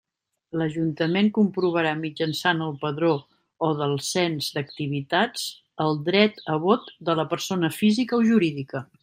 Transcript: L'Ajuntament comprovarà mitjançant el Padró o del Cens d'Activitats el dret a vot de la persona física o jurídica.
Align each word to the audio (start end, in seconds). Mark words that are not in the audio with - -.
L'Ajuntament 0.59 1.27
comprovarà 1.35 1.91
mitjançant 1.99 2.63
el 2.67 2.73
Padró 2.85 3.11
o 3.67 3.69
del 3.83 3.93
Cens 4.07 4.49
d'Activitats 4.57 5.45
el 5.87 6.01
dret 6.09 6.43
a 6.55 6.57
vot 6.65 6.91
de 7.11 7.19
la 7.23 7.29
persona 7.37 7.73
física 7.79 8.21
o 8.21 8.27
jurídica. 8.33 8.85